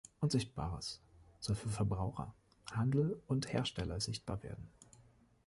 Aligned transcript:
Unsichtbares 0.19 0.99
soll 1.39 1.55
für 1.55 1.69
Verbraucher, 1.69 2.33
Handel 2.71 3.21
und 3.27 3.53
Hersteller 3.53 3.99
sichtbar 4.01 4.41
werden. 4.41 4.67